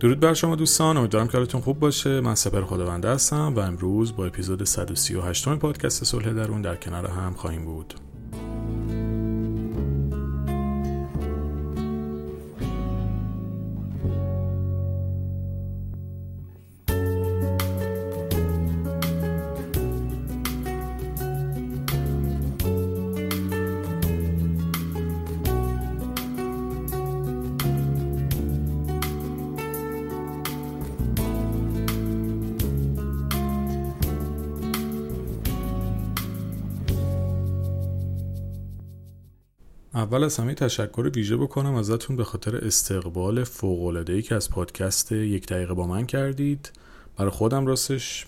[0.00, 2.20] درود بر شما دوستان امیدوارم که حالتون خوب باشه.
[2.20, 7.34] من سپر خداونده هستم و امروز با اپیزود 138 پادکست صلح درون در کنار هم
[7.34, 7.94] خواهیم بود.
[39.94, 43.44] اول از همه تشکر ویژه بکنم ازتون به خاطر استقبال
[44.08, 46.72] ای که از پادکست یک دقیقه با من کردید.
[47.16, 48.26] برای خودم راستش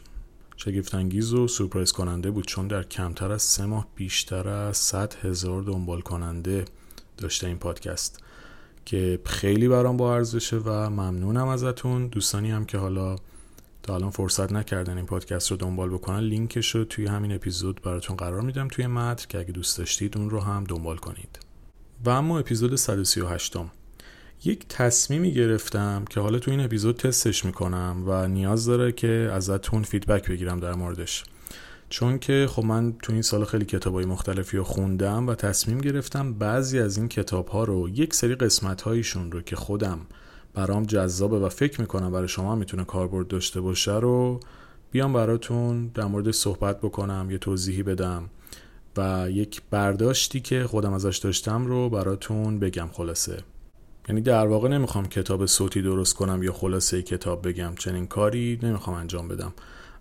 [0.56, 5.62] شگفتانگیز و سورپرایز کننده بود چون در کمتر از سه ماه بیشتر از 100 هزار
[5.62, 6.64] دنبال کننده
[7.16, 8.22] داشته این پادکست
[8.84, 12.06] که خیلی برام با ارزشه و ممنونم ازتون.
[12.06, 13.16] دوستانی هم که حالا
[13.82, 18.16] تا الان فرصت نکردن این پادکست رو دنبال بکنن لینکش رو توی همین اپیزود براتون
[18.16, 21.51] قرار میدم توی متن که اگه دوست داشتید اون رو هم دنبال کنید.
[22.04, 23.70] و اما اپیزود 138 م.
[24.44, 29.82] یک تصمیمی گرفتم که حالا تو این اپیزود تستش می‌کنم و نیاز داره که ازتون
[29.82, 31.24] فیدبک بگیرم در موردش
[31.88, 35.78] چون که خب من تو این سال خیلی کتاب های مختلفی رو خوندم و تصمیم
[35.78, 40.00] گرفتم بعضی از این کتاب ها رو یک سری قسمت هایشون رو که خودم
[40.54, 44.40] برام جذابه و فکر می‌کنم برای شما می‌تونه کاربرد داشته باشه رو
[44.90, 48.30] بیام براتون در مورد صحبت بکنم یه توضیحی بدم
[48.96, 53.38] و یک برداشتی که خودم ازش داشتم رو براتون بگم خلاصه.
[54.08, 58.96] یعنی در واقع نمی‌خوام کتاب صوتی درست کنم یا خلاصه کتاب بگم چنین کاری نمی‌خوام
[58.96, 59.52] انجام بدم.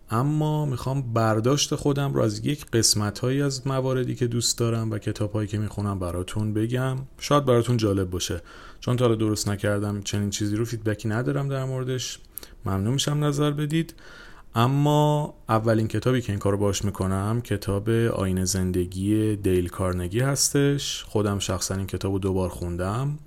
[0.09, 4.98] اما می‌خوام برداشت خودم رو از یک قسمت هایی از مواردی که دوست دارم و
[4.98, 6.98] کتاب هایی که می‌خونم براتون بگم.
[7.20, 8.42] شاید براتون جالب باشه.
[8.80, 12.20] چون تا درست نکردم چنین چیزی رو فیدبکی ندارم در موردش.
[12.66, 13.93] ممنون میشم نظر بدید.
[14.56, 21.04] اما اولین کتابی که این کارو باش می‌کنم کتاب آین زندگی دیل کارنگی هستش.
[21.04, 23.20] خودم شخصا این کتاب رو دوبار خوندم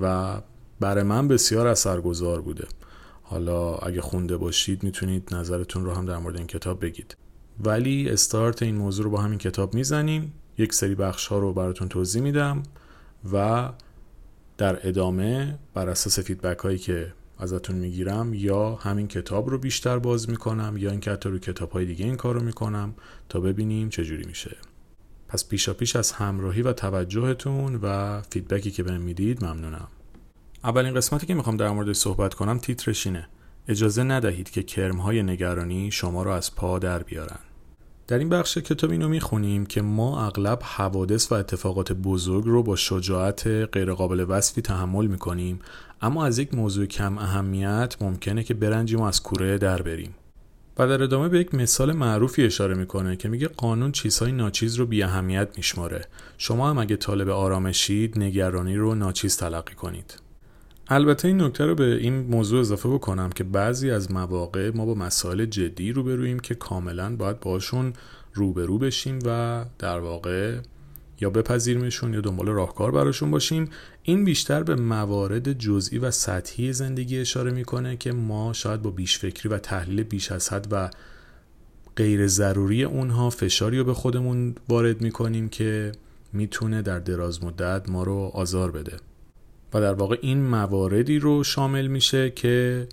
[0.00, 0.36] و
[0.80, 2.68] برای من بسیار اثرگذار بوده.
[3.22, 7.16] حالا اگه خونده باشید می‌تونید نظرتون رو هم در مورد این کتاب بگید.
[7.64, 10.32] ولی استارت این موضوع رو با همین کتاب می‌زنیم.
[10.58, 12.62] یک سری بخش ها رو براتون توضیح میدم
[13.32, 13.68] و
[14.58, 20.30] در ادامه بر اساس فیدبک هایی که ازتون می‌گیرم یا همین کتاب رو بیشتر باز
[20.30, 22.94] می‌کنم یا اینکه حتی رو کتاب های دیگه این کار رو می‌کنم
[23.28, 24.56] تا ببینیم چجوری میشه.
[25.28, 29.88] پس پیشا پیش از همراهی و توجهتون و فیدبکی که بهم می‌دید ممنونم.
[30.64, 33.28] اولین قسمتی که می‌خوام در موردش صحبت کنم تیترش اینه.
[33.68, 37.38] اجازه ندهید که کرمهای نگرانی شما رو از پا در بیارن.
[38.08, 42.76] در این بخش کتاب اینو می‌خونیم که ما اغلب حوادث و اتفاقات بزرگ رو با
[42.76, 45.58] شجاعت غیرقابل وصفی تحمل می‌کنیم.
[46.02, 50.14] اما از یک موضوع کم اهمیت ممکنه که برنجیم و از کوره در بریم.
[50.78, 54.86] و در ادامه به یک مثال معروفی اشاره می‌کنه که میگه قانون چیزهای ناچیز رو
[54.86, 56.04] بی اهمیت میشماره.
[56.38, 60.25] شما هم اگه طالب آرامشید نگرانی رو ناچیز تلقی کنید.
[60.88, 64.94] البته این نکته رو به این موضوع اضافه بکنم که بعضی از مواقع ما با
[64.94, 67.92] مسائل جدی روبرویم که کاملا باید باشون
[68.34, 70.58] روبرو بشیم و در واقع
[71.20, 73.68] یا بپذیریمشون یا دنبال راهکار براشون باشیم.
[74.02, 79.18] این بیشتر به موارد جزئی و سطحی زندگی اشاره می‌کنه که ما شاید با بیش
[79.18, 80.90] فکری و تحلیل بیش از حد و
[81.96, 85.92] غیر ضروری اونها فشاری رو به خودمون وارد می‌کنیم که
[86.32, 88.96] می‌تونه در دراز مدت ما رو آزار بده.
[89.74, 92.86] و در واقع این مواردی رو شامل میشه که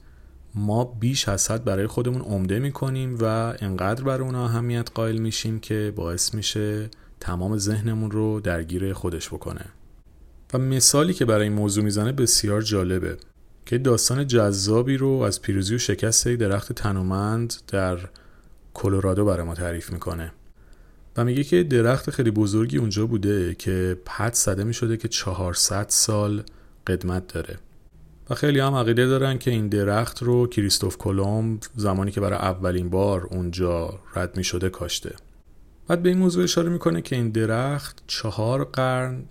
[0.55, 5.59] ما بیش از حد برای خودمون عمده می‌کنیم و انقدر برای اونها اهمیت قائل میشیم
[5.59, 6.89] که باعث میشه
[7.19, 9.65] تمام ذهنمون رو درگیر خودش بکنه.
[10.53, 13.17] و مثالی که برای این موضوع می‌زنه بسیار جالبه
[13.65, 17.97] که داستان جذابی رو از پیروزی و شکست درخت تنومند در
[18.73, 20.31] کلرادو برای ما تعریف می‌کنه.
[21.17, 26.43] و میگه که درخت خیلی بزرگی اونجا بوده که پد زده می‌شده که 400 سال
[26.87, 27.57] قدمت داره.
[28.29, 32.89] و خیلی هم عقیده دارن که این درخت رو کریستوف کلمب زمانی که برای اولین
[32.89, 35.15] بار اونجا رد می شده کاشته.
[35.87, 39.23] بعد به این موضوع اشاره می‌کنه که این درخت چهار قرن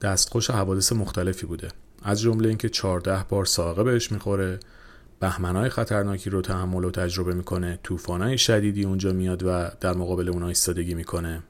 [0.00, 1.68] دستخوش حوادث مختلفی بوده.
[2.02, 4.60] از جمله اینکه 14 بار ساقه بهش می‌خوره
[5.20, 10.48] بهمنهای خطرناکی رو تحمل و تجربه می‌کنه طوفانهای شدیدی اونجا میاد و در مقابل اونها
[10.48, 11.42] ایستادگی می‌کنه.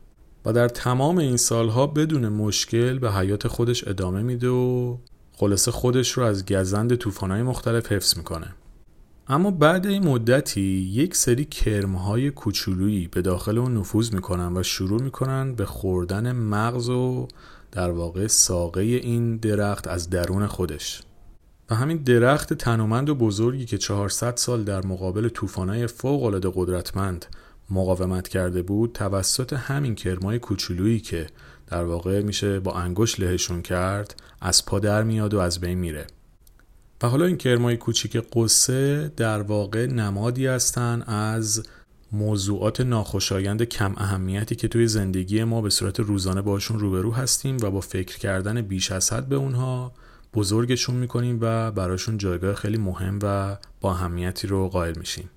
[0.45, 4.97] و در تمام این سالها بدون مشکل به حیات خودش ادامه میده و
[5.40, 8.55] خلاصه خودش رو از گزند طوفانهای مختلف حفظ می‌کنه.
[9.29, 10.61] اما بعد این مدتی
[10.93, 16.88] یک سری کرمهای کوچولویی به داخل اون نفوذ می‌کنن و شروع می‌کنن به خوردن مغز
[16.88, 17.29] و
[17.73, 21.02] در واقع ساقه این درخت از درون خودش.
[21.70, 27.26] و همین درخت تنومند و بزرگی که 400 سال در مقابل طوفان‌های فوق‌العاده قدرتمند
[27.70, 31.26] مقاومت کرده بود توسط همین کرمای کوچولویی که
[31.70, 36.06] در واقع میشه با انگشت لهشون کرد از پا در میاد و از بین میره.
[37.03, 41.62] و حالا این کرمای کوچیک قصه در واقع نمادی هستن از
[42.12, 47.71] موضوعات ناخوشایند کم اهمیتی که توی زندگی ما به صورت روزانه باشون روبرو هستیم و
[47.71, 49.93] با فکر کردن بیش از حد به اونها
[50.35, 55.31] بزرگشون می‌کنیم و براشون جایگاه خیلی مهم و با اهمیتی رو قائل میشیم.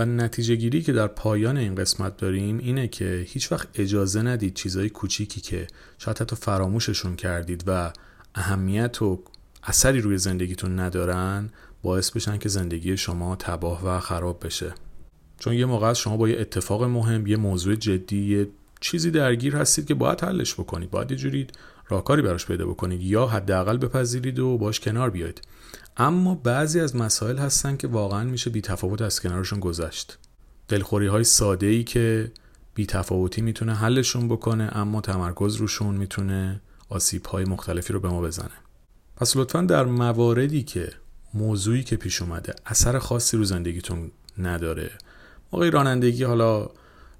[0.00, 4.54] و نتیجه گیری که در پایان این قسمت داریم اینه که هیچ وقت اجازه ندید
[4.54, 5.66] چیزای کوچیکی که
[5.98, 7.92] شاید حتی فراموششون کردید و
[8.34, 9.22] اهمیت و
[9.62, 11.50] اثری روی زندگیتون ندارن
[11.82, 14.74] باعث بشن که زندگی شما تباه و خراب بشه.
[15.38, 18.48] چون یه موقع شما با یه اتفاق مهم یه موضوع جدی یه
[18.80, 21.46] چیزی درگیر هستید که باید حلش بکنید باید یه جوری
[21.90, 23.02] راهکاری براش پیدا بکنید.
[23.02, 25.42] یا حداقل بپذیرید و باش کنار بیاید.
[25.96, 30.18] اما بعضی از مسائل هستن که واقعا میشه بی تفاوت از کنارشون گذشت.
[30.68, 32.32] دلخوری های ساده ای که
[32.74, 38.20] بی تفاوتی می‌تونه حلشون بکنه اما تمرکز روشون می‌تونه آسیب های مختلفی رو به ما
[38.20, 38.50] بزنه.
[39.16, 40.92] پس لطفا در مواردی که
[41.34, 44.90] موضوعی که پیش اومده اثر خاصی رو زندگیتون نداره.
[45.52, 46.68] موقعی رانندگی حالا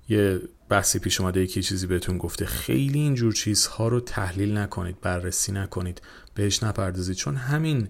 [0.08, 0.40] یه
[0.70, 2.46] بحثی پیش اومده یکی چیزی بهتون گفته.
[2.46, 6.02] خیلی اینجور چیزها رو تحلیل نکنید بررسی نکنید.
[6.34, 7.16] بهش نپردازید.
[7.16, 7.88] چون همین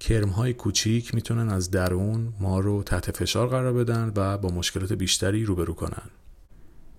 [0.00, 4.92] کرم های کوچیک می‌تونن از درون ما رو تحت فشار قرار بدن و با مشکلات
[4.92, 6.10] بیشتری روبرو کنن.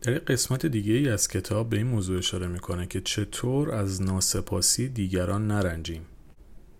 [0.01, 4.89] در قسمت دیگه ای از کتاب به این موضوع اشاره می‌کنه که چطور از ناسپاسی
[4.89, 6.01] دیگران نرنجیم.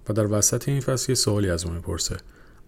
[0.10, 2.18] و در وسط این فصل یه سوالی از ما می‌پرسه.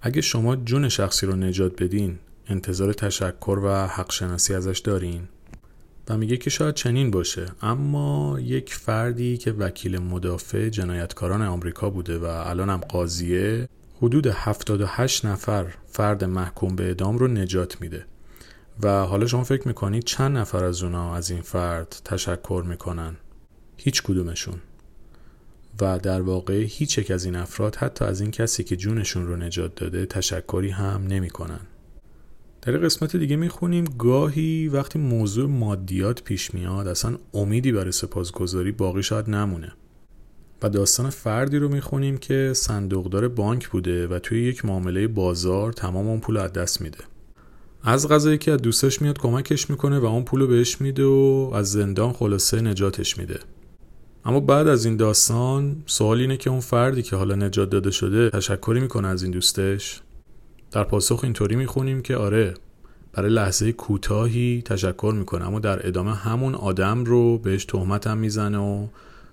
[0.01, 5.27] اگه شما جون شخصی رو نجات بدین انتظار تشکر و حق شناسی ازش دارین؟
[6.09, 7.45] و میگه که شاید چنین باشه.
[7.61, 13.69] اما یک فردی که وکیل مدافع جنایتکاران آمریکا بوده و الان هم قاضیه
[14.01, 18.05] حدود 78 نفر فرد محکوم به اعدام رو نجات میده.
[18.83, 23.17] و حالا شما فکر می‌کنید چند نفر از اونا از این فرد تشکر می‌کنن؟
[23.77, 24.61] هیچ کدومشون.
[25.81, 29.35] و در واقع هیچ یک از این افراد حتی از این کسی که جونشون رو
[29.35, 31.59] نجات داده تشکری هم نمی‌کنن.
[32.61, 39.03] در قسمت دیگه می‌خونیم گاهی وقتی موضوع مادیات پیش میاد اصلا امیدی برای سپاسگزاری باقی
[39.03, 39.73] شاید نمونه.
[40.61, 46.07] و داستان فردی رو می‌خونیم که صندوقدار بانک بوده و توی یک معامله بازار تمام
[46.07, 46.97] اون پول از دست میده.
[47.83, 51.51] از غذایی که از دوستش میاد کمکش می‌کنه و اون پول رو بهش میده و
[51.53, 53.39] از زندان خلاصه نجاتش میده.
[54.25, 58.29] اما بعد از این داستان سوال اینه که اون فردی که حالا نجات داده شده
[58.29, 60.01] تشکری می‌کنه از این دوستش؟
[60.71, 62.53] در پاسخ اینطوری می‌خونیم که آره
[63.13, 68.57] برای لحظه کوتاهی تشکر می‌کنه اما در ادامه همون آدم رو بهش تهمت هم می‌زنه
[68.57, 68.87] و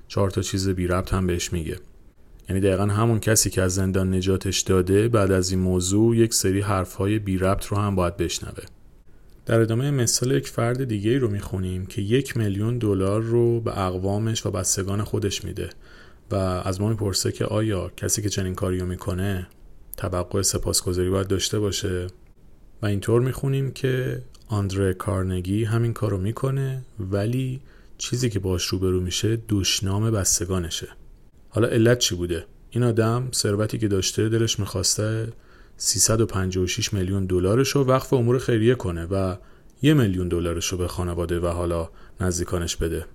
[0.08, 1.78] چهار تا چیز بی ربط هم بهش میگه.
[2.48, 6.60] یعنی دقیقا همون کسی که از زندان نجاتش داده بعد از این موضوع یک سری
[6.60, 8.64] حرفهای بی ربط رو هم باید بشنوه.
[9.46, 14.46] در ادامه مثال یک فرد دیگه رو می‌خونیم که یک میلیون دلار رو به اقوامش
[14.46, 15.70] و بستگان خودش میده
[16.30, 19.46] و از ما می‌پرسه که آیا کسی که چنین کاریو می‌کنه
[19.96, 22.06] توقع سپاسگزاری باید داشته باشه.
[22.82, 27.60] و اینطور می‌خونیم که آندره کارنگی همین کارو می‌کنه ولی
[27.98, 30.88] چیزی که باش روبرو میشه دشنام بستگانشه.
[31.48, 35.32] حالا علت چی بوده؟ این آدم ثروتی که داشته دلش می‌خواسته
[35.76, 39.36] 356 میلیون دلارش رو وقف امور خیریه کنه و
[39.82, 41.90] یه میلیون دلارش رو به خانواده و حالا
[42.20, 43.06] نزدیکانش بده.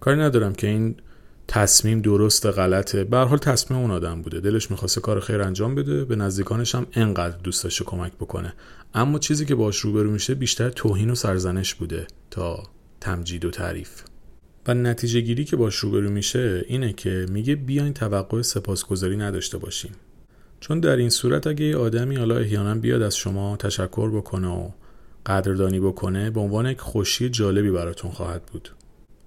[0.00, 0.96] کاری ندارم که این
[1.52, 3.04] تصمیم درست غلطه.
[3.04, 4.40] به حال تصمیم اون آدم بوده.
[4.40, 6.04] دلش می‌خواسته کار خیر انجام بده.
[6.04, 8.52] به نزدیکانش هم انقدر دوست داشته کمک بکنه.
[8.94, 12.62] اما چیزی که باش روبرو میشه بیشتر توهین و سرزنش بوده تا
[13.00, 14.02] تمجید و تعریف.
[14.66, 19.92] و نتیجه گیری که باش روبرو میشه اینه که میگه بیاین توقع سپاسگزاری نداشته باشیم.
[20.60, 24.70] چون در این صورت اگه یه آدمی حالا احیانا بیاد از شما تشکر بکنه و
[25.26, 28.70] قدردانی بکنه به عنوان یک خوشی جالبی براتون خواهد بود.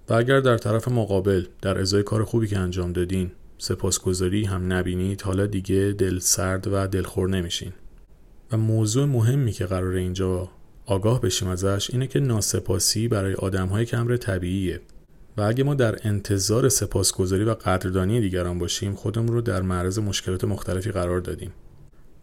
[0.10, 5.22] و اگر در طرف مقابل در ازای کار خوبی که انجام دادین سپاسگزاری هم نبینید
[5.22, 7.74] حالا دیگه دل سرد و دلخور نمیشین.
[8.51, 10.50] و موضوع مهمی که قرار اینجا
[10.86, 14.81] آگاه بشیم ازش اینه که ناسپاسی برای آدم های که امر طبیعیه.
[15.38, 20.43] و اگه ما در انتظار سپاسگزاری و قدردانی دیگران باشیم خودمون رو در معرض مشکلات
[20.43, 21.53] مختلفی قرار دادیم.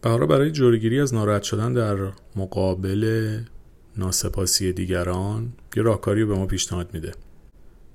[0.03, 1.97] و حالا برای جلوگیری از ناراحت شدن در
[2.35, 3.37] مقابل
[3.97, 7.11] ناسپاسی دیگران یه راهکاری به ما پیشنهاد میده.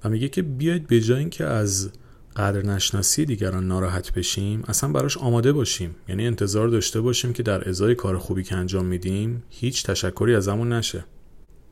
[0.05, 1.91] و میگه که بیاید به جای اینکه از
[2.37, 5.95] قدر نشناسی دیگران ناراحت بشیم اصلا براش آماده باشیم.
[6.09, 10.49] یعنی انتظار داشته باشیم که در ازای کار خوبی که انجام میدیم هیچ تشکری از
[10.49, 11.05] همون نشه.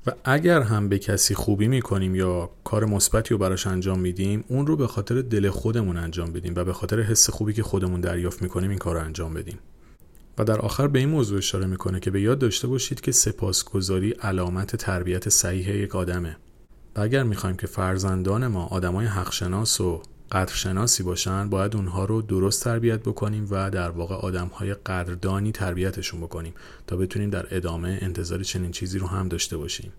[0.07, 4.67] و اگر هم به کسی خوبی می‌کنیم یا کار مثبتی رو براش انجام میدیم اون
[4.67, 8.43] رو به خاطر دل خودمون انجام بدیم و به خاطر حس خوبی که خودمون دریافت
[8.43, 9.59] می‌کنیم این کار رو انجام بدیم.
[10.39, 14.11] و در آخر به این موضوع اشاره می‌کنه که به یاد داشته باشید که سپاسگزاری
[14.11, 16.37] علامت تربیت صحیح یک آدمه.
[16.97, 22.65] و اگر می‌خوایم که فرزندان ما آدمای حقشناس و قدرشناسی باشن باید اونها رو درست
[22.65, 26.55] تربیت بکنیم و در واقع آدمهای قدردانی تربیتشون بکنیم
[26.87, 29.93] تا بتونیم در ادامه انتظار چنین چیزی رو هم داشته باشیم.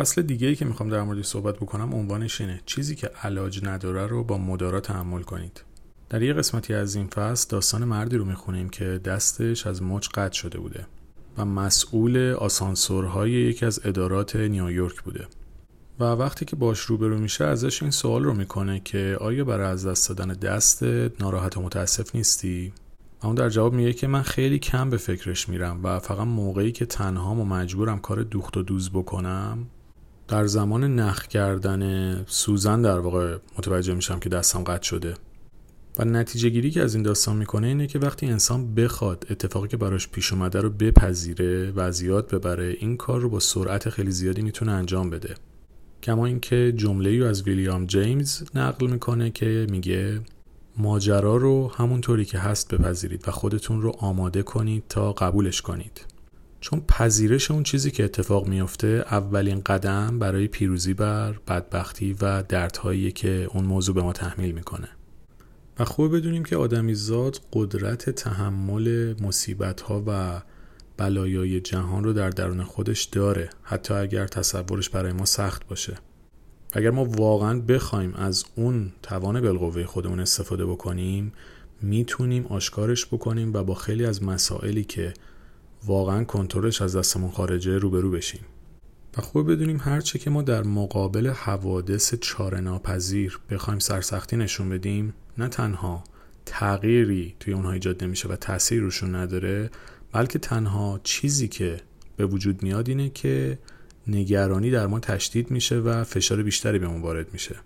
[0.00, 4.06] فصل دیگه ای که می‌خوام در موردش صحبت بکنم عنوانش اینه چیزی که علاج نداره
[4.06, 5.64] رو با مدارا تحمل کنید
[6.10, 10.34] در یه قسمتی از این فصل داستان مردی رو می‌خونیم که دستش از مچ قطع
[10.34, 10.86] شده بوده
[11.38, 15.26] و مسئول آسانسورهای یکی از ادارات نیویورک بوده
[16.00, 19.86] و وقتی که باش روبرو میشه ازش این سوال رو می‌کنه که آیا برای از
[19.86, 20.82] دست دادن دست
[21.20, 22.72] ناراحت و متاسف نیستی؟
[23.22, 26.72] و اون در جواب میگه که من خیلی کم به فکرش میرم و فقط موقعی
[26.72, 29.66] که تنهام و مجبورم کار دوخت و دوز بکنم
[30.30, 35.14] در زمان نخ کردن سوزن در واقع متوجه میشم که دستم قطع شده.
[35.98, 39.76] و نتیجه گیری که از این داستان می‌کنه اینه که وقتی انسان بخواد اتفاقی که
[39.76, 44.42] براش پیش اومده رو بپذیره و زیاد ببره این کار رو با سرعت خیلی زیادی
[44.42, 45.34] می‌تونه انجام بده.
[46.02, 50.20] کما اینکه جمله ای از ویلیام جیمز نقل می‌کنه که میگه
[50.76, 56.06] ماجرا رو همونطوری که هست بپذیرید و خودتون رو آماده کنید تا قبولش کنید.
[56.60, 63.12] چون پذیرش اون چیزی که اتفاق میفته اولین قدم برای پیروزی بر بدبختی و دردهایی
[63.12, 64.88] که اون موضوع به ما تحمیل می‌کنه.
[65.78, 70.42] و خوب بدونیم که آدمی زاد قدرت تحمل مصیبت ها و
[70.96, 75.98] بلایای جهان رو در درون خودش داره حتی اگر تصورش برای ما سخت باشه.
[76.72, 81.32] اگر ما واقعا بخوایم از اون توان بالقوه خودمون استفاده بکنیم
[81.82, 85.14] می‌تونیم آشکارش بکنیم و با خیلی از مسائلی که
[85.86, 88.40] واقعا کنترلش از دستمون خارجه روبرو بشیم.
[89.18, 95.14] و خوب بدونیم هرچه که ما در مقابل حوادث چاره ناپذیر بخوایم سرسختی نشون بدیم
[95.38, 96.04] نه تنها
[96.46, 99.70] تغییری توی اونها ایجاد نمیشه و تاثیر روشون نداره
[100.12, 101.80] بلکه تنها چیزی که
[102.16, 103.58] به وجود میاد اینه که
[104.06, 107.56] نگرانی در ما تشدید میشه و فشار بیشتری به وارد میشه.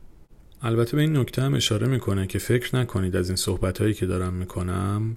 [0.62, 4.06] البته به این نکته هم اشاره می‌کنه که فکر نکنید از این صحبت هایی که
[4.06, 5.16] دارم می‌کنم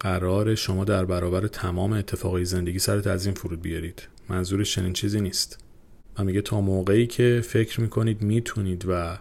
[0.00, 4.08] قرار شما در برابر تمام اتفاقی زندگی سرت از فرود بیارید.
[4.28, 5.58] منظورش چنین چیزی نیست.
[6.18, 9.18] و میگه تا موقعی که فکر می‌کنید می‌تونید و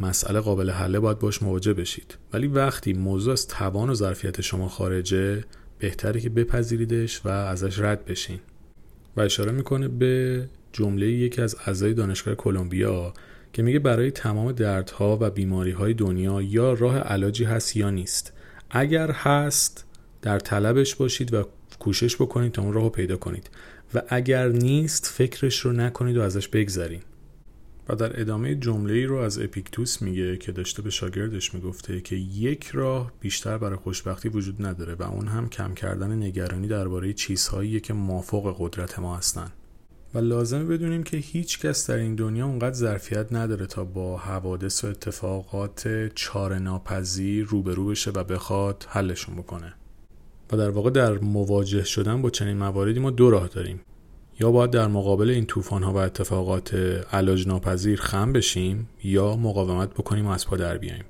[0.00, 2.18] مسئله قابل حله باید باش مواجه بشید.
[2.32, 5.44] ولی وقتی موضوع از توان و ظرفیت شما خارجه
[5.78, 8.38] بهتره که بپذیریدش و ازش رد بشین.
[9.16, 13.12] و اشاره می‌کنه به جمله یکی از اعضای دانشگاه کلمبیا
[13.52, 18.32] که میگه برای تمام دردها و بیماری های دنیا یا راه علاجی هست یا نیست.
[18.70, 19.84] اگر هست
[20.22, 21.44] در طلبش باشید و
[21.78, 23.50] کوشش بکنید تا اون راهو پیدا کنید.
[23.94, 27.02] و اگر نیست فکرش رو نکنید و ازش بگذرین.
[27.88, 32.16] و در ادامه جمله ای رو از اپیکتوس میگه که داشته به شاگردش می‌گفته که
[32.16, 37.80] یک راه بیشتر برای خوشبختی وجود نداره و اون هم کم کردن نگرانی درباره چیزهایی
[37.80, 39.50] که مافوق قدرت ما هستن.
[40.14, 44.84] و لازمه بدونیم که هیچ کس در این دنیا اونقدر ظرفیت نداره تا با حوادث
[44.84, 49.74] و اتفاقات چار ناپذیر روبرو بشه و بخواد حلشون بکنه.
[50.52, 53.80] و در واقع در مواجه شدن با چنین مواردی ما دو راه داریم.
[54.40, 56.74] یا باید در مقابل این طوفان ها و اتفاقات
[57.12, 61.04] علاج ناپذیر خم بشیم یا مقاومت بکنیم و از پا در بیاییم.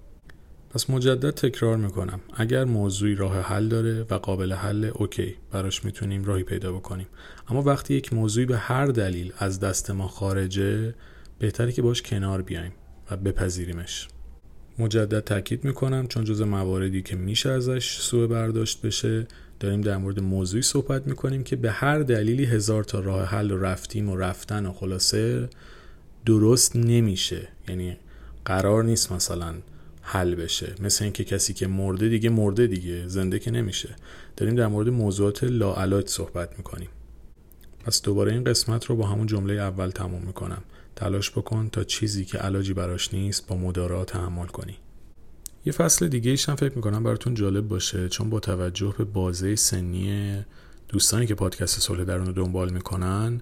[0.75, 2.21] پس مجدد تکرار می‌کنم.
[2.37, 5.35] اگر موضوعی راه حل داره و قابل حل اوکی.
[5.53, 7.07] براش می‌تونیم راهی پیدا بکنیم.
[7.49, 10.95] اما وقتی یک موضوعی به هر دلیل از دست ما خارجه
[11.39, 12.73] بهتره که باش کنار بیایم
[13.11, 14.09] و بپذیریمش.
[14.79, 19.27] مجدد تاکید می‌کنم چون جز مواردی که میشه ازش سوء برداشت بشه
[19.61, 23.59] داریم در مورد موضوعی صحبت می‌کنیم که به هر دلیلی هزار تا راه حل و
[23.59, 25.49] رفتیم و رفتن و خلاصه
[26.27, 27.49] درست نمیشه.
[27.69, 27.97] یعنی
[28.45, 29.55] قرار نیست مثلا
[30.07, 30.75] حل بشه.
[30.81, 33.97] مثل اینکه کسی که مرده دیگه مرده دیگه زنده که نمیشه.
[34.37, 36.89] داریم در مورد موضوعات لاعلاج صحبت می‌کنیم.
[37.85, 40.63] پس دوباره این قسمت رو با همون جمله اول تموم می‌کنم.
[40.97, 44.77] تلاش بکن تا چیزی که علاجی براش نیست با مدارا تحمل کنی.
[45.67, 50.37] یه فصل دیگه ایشم فکر می‌کنم براتون جالب باشه چون با توجه به بازه سنی
[50.89, 53.41] دوستانی که پادکست صلح درون رو دنبال می‌کنن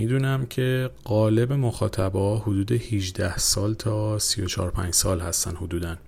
[0.00, 5.98] می‌دونم که قالب مخاطبا حدود 18 سال تا 34 5 سال هستن حدودن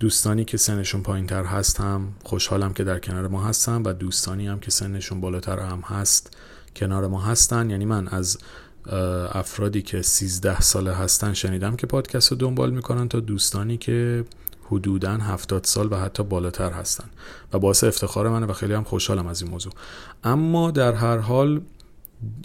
[0.00, 4.46] دوستانی که سنشون پایین تر هست هم خوشحالم که در کنار ما هستن و دوستانی
[4.46, 6.36] هم که سنشون بالاتر هم هست
[6.76, 7.70] کنار ما هستن.
[7.70, 8.38] یعنی من از
[9.32, 14.24] افرادی که 13 ساله هستن شنیدم که پادکست رو دنبال می‌کنن تا دوستانی که
[14.70, 17.10] حدودا 70 سال و حتی بالاتر هستن.
[17.52, 19.72] و باعث افتخار منه و خیلی هم خوشحالم از این موضوع.
[20.24, 21.60] اما در هر حال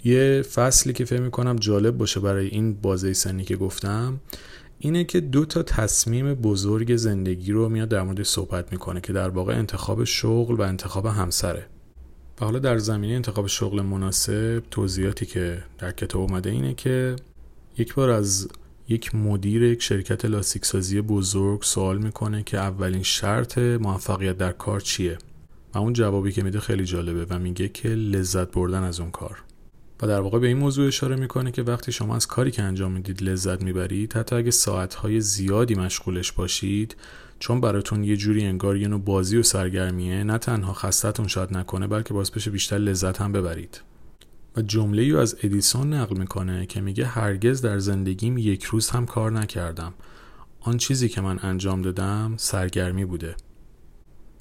[0.04, 4.20] یه فصلی که فکر می‌کنم جالب باشه برای این بازه سنی که گفتم
[4.78, 9.28] اینه که دو تا تصمیم بزرگ زندگی رو میاد در مورد صحبت می‌کنه که در
[9.28, 11.66] واقع انتخاب شغل و انتخاب همسره.
[12.40, 17.16] و حالا در زمینه انتخاب شغل مناسب توضیحاتی که در کتاب اومده اینه که
[17.78, 18.48] یک بار از
[18.88, 24.80] یک مدیر یک شرکت لاستیک سازی بزرگ سوال می‌کنه که اولین شرط موفقیت در کار
[24.80, 25.18] چیه؟
[25.74, 29.43] و اون جوابی که میده خیلی جالبه و میگه که لذت بردن از اون کار.
[30.02, 32.92] و در واقع به این موضوع اشاره می‌کنه که وقتی شما از کاری که انجام
[32.92, 36.96] می‌دید لذت می‌برید حتی اگه ساعتهای زیادی مشغولش باشید
[37.38, 41.86] چون براتون یه جوری انگار یه نوع بازی و سرگرمیه نه تنها خستتون شاید نکنه
[41.86, 43.80] بلکه باعث بشه بیشتر لذت هم ببرید.
[44.56, 49.06] و جمله ای از ادیسون نقل می‌کنه که میگه هرگز در زندگیم یک روز هم
[49.06, 49.94] کار نکردم.
[50.60, 53.36] آن چیزی که من انجام دادم سرگرمی بوده.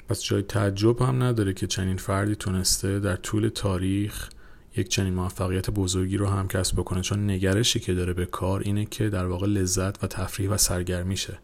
[0.10, 4.30] پس جای تعجب هم نداره که چنین فردی تونسته در طول تاریخ
[4.78, 8.86] یک چنین موفقیت بزرگی رو هم کسب بکنه چون نگرشی که داره به کار اینه
[8.86, 11.40] که در واقع لذت و تفریح و سرگرمیشه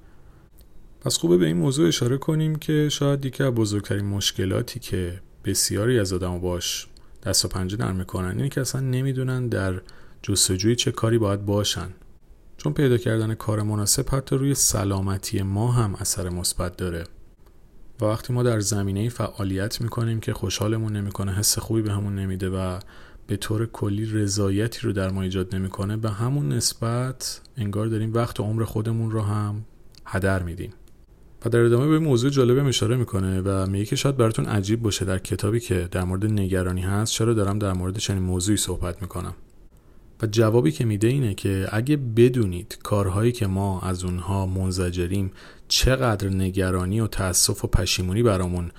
[1.02, 6.00] پس خوبه به این موضوع اشاره کنیم که شاید یکی از بزرگترین مشکلاتی که بسیاری
[6.00, 6.88] از آدم باش
[7.24, 9.82] دست و پنجه نرم می‌کنن اینه که اصلا نمی‌دونن در
[10.22, 11.90] جستجوی چه کاری باید باشن.
[12.58, 17.04] چون پیدا کردن کار مناسب حتی روی سلامتی ما هم اثر مثبت داره.
[18.02, 22.80] و وقتی ما در زمینه فعالیت می‌کنیم که خوشحالمون نمی‌کنه حس خوبی به نمیده و
[23.30, 25.98] به طور کلی رضایتی رو در ما ایجاد نمی‌کنه.
[25.98, 29.66] به همون نسبت انگار داریم وقت و عمر خودمون رو هم
[30.06, 30.74] هدر میدیم.
[31.46, 35.06] و در ادامه به موضوع جالبه اشاره می‌کنه و میگه که شاید براتون عجیب باشه
[35.06, 39.34] در کتابی که در مورد نگرانی هست چرا دارم در مورد چنین موضوعی صحبت می‌کنم.
[40.22, 45.32] و جوابی که میده اینه که اگه بدونید کارهایی که ما از اونها منزجریم
[45.68, 48.72] چقدر نگرانی و تأسف و پشیمونی برامون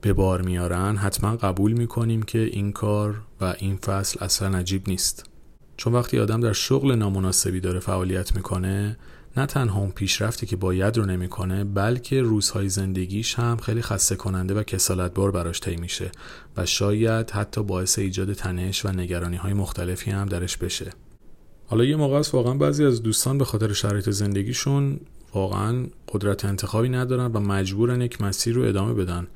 [0.00, 5.30] به بار میارن حتما قبول می‌کنیم که این کار و این فصل اصلا عجیب نیست.
[5.76, 8.96] چون وقتی آدم در شغل نامناسبی داره فعالیت می‌کنه
[9.36, 14.54] نه تنها اون پیشرفتی که باید رو نمی‌کنه بلکه روزهای زندگیش هم خیلی خسته کننده
[14.54, 16.10] و کسالت بار براش طی میشه
[16.56, 20.90] و شاید حتی باعث ایجاد تنش و نگرانی های مختلفی هم درش بشه.
[21.66, 25.00] حالا یه موقع است واقعا بعضی از دوستان به خاطر شرایط زندگیشون
[25.34, 29.26] واقعا قدرت انتخابی ندارن و مجبورن یک مسیر رو ادامه بدن.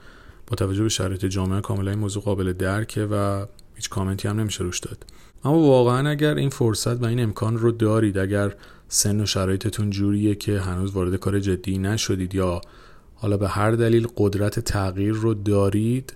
[0.46, 4.64] با توجه به شرایط جامعه کاملا این موضوع قابل درکه و هیچ کامنتی هم نمیشه
[4.64, 5.04] روش داد.
[5.44, 8.54] اما واقعا اگر این فرصت و این امکان رو دارید اگر
[8.88, 12.60] سن و شرایطتون جوریه که هنوز وارد کار جدی نشدید یا
[13.14, 16.12] حالا به هر دلیل قدرت تغییر رو دارید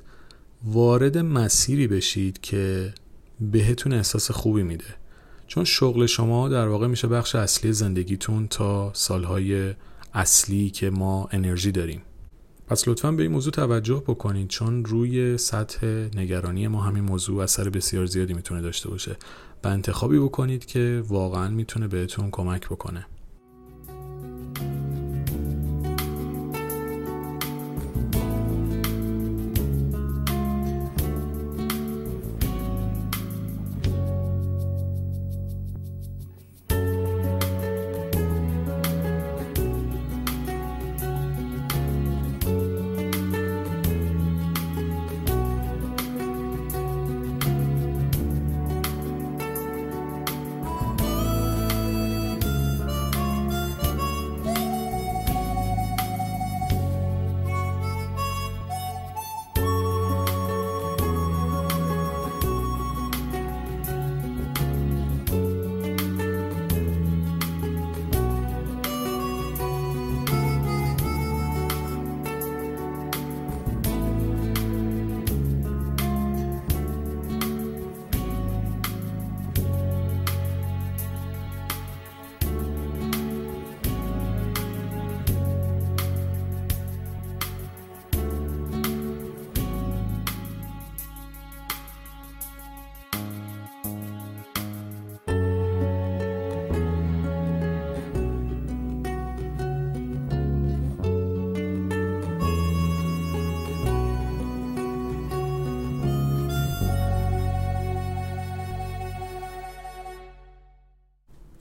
[0.64, 2.94] وارد مسیری بشید که
[3.40, 4.84] بهتون احساس خوبی میده.
[5.46, 9.74] چون شغل شما در واقع میشه بخش اصلی زندگیتون تا سالهای
[10.14, 12.02] اصلی که ما انرژی داریم.
[12.68, 17.68] پس لطفا به این موضوع توجه بکنید چون روی سطح نگرانی ما همین موضوع اثر
[17.68, 19.16] بسیار زیادی می‌تونه داشته باشه.
[19.64, 23.06] و انتخابی بکنید که واقعا می‌تونه بهتون کمک بکنه.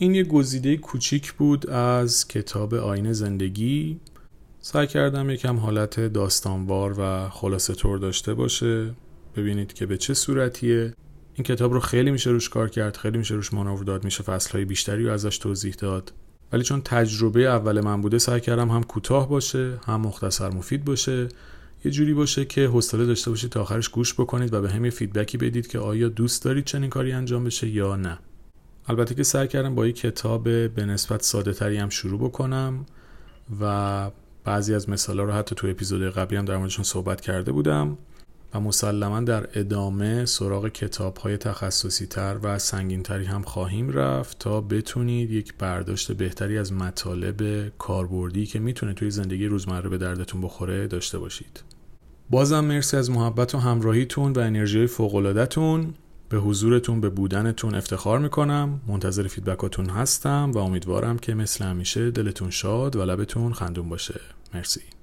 [0.05, 3.99] این یه گزیده کوچیک بود از کتاب آین زندگی.
[4.59, 8.93] سعی کردم یکم حالت داستانوار و خلاصه طور داشته باشه.
[9.35, 10.93] ببینید که به چه صورتیه.
[11.33, 14.65] این کتاب رو خیلی میشه روش کار کرد خیلی میشه روش مانور داد میشه فصلهای
[14.65, 16.13] بیشتری رو ازش توضیح داد.
[16.53, 21.27] ولی چون تجربه اول من بوده سعی کردم هم کوتاه باشه هم مختصر مفید باشه.
[21.85, 25.37] یه جوری باشه که حوصله داشته باشید تا آخرش گوش بکنید و به هم فیدبکی
[25.37, 28.19] بدید که آیا دوست دارید چنین کاری انجام بشه یا نه.
[28.88, 32.86] البته که سعی کردم با یه کتاب به نسبت ساده تری هم شروع بکنم
[33.62, 34.12] و
[34.43, 37.98] بعضی از مثالا رو حتی تو اپیزود قبلی هم در موردشون صحبت کرده بودم
[38.54, 44.39] و مسلما در ادامه سراغ کتاب های تخصصی تر و سنگین تری هم خواهیم رفت
[44.39, 50.41] تا بتونید یک برداشت بهتری از مطالب کاربردی که می‌تونه توی زندگی روزمره به دردتون
[50.41, 51.63] بخوره داشته باشید.
[52.30, 55.93] بازم مرسی از محبت و همراهیتون و انرژی فوقلادتون
[56.36, 58.82] به حضورتون به بودنتون افتخار می‌کنم.
[58.88, 64.21] منتظر فیدبکاتون هستم و امیدوارم که مثل همیشه دلتون شاد و لبتون خندون باشه.
[64.54, 64.94] مرسی.